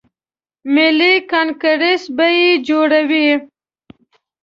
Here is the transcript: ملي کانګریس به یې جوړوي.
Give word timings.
ملي 0.73 1.13
کانګریس 1.31 2.03
به 2.15 2.27
یې 2.39 2.51
جوړوي. 2.67 3.29